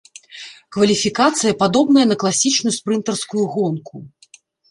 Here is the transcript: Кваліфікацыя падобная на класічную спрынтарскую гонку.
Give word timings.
Кваліфікацыя 0.75 1.57
падобная 1.61 2.05
на 2.11 2.17
класічную 2.25 2.73
спрынтарскую 2.79 3.45
гонку. 3.57 3.95